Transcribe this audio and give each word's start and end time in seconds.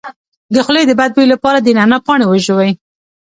د 0.53 0.55
خولې 0.65 0.83
د 0.87 0.91
بد 0.99 1.11
بوی 1.15 1.27
لپاره 1.33 1.59
د 1.61 1.67
نعناع 1.77 2.01
پاڼې 2.05 2.25
وژويئ 2.27 2.71